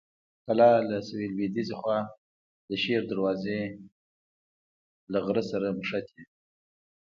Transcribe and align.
کلا 0.45 0.71
له 0.89 0.97
سویل 1.07 1.31
لویديځې 1.35 1.75
خوا 1.79 1.99
د 2.69 2.71
شیر 2.83 3.01
دروازې 3.11 3.59
غر 5.25 5.37
سره 5.51 5.67
نښتې. 5.77 6.21